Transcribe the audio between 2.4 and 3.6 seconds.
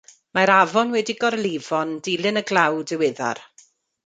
y glaw diweddar.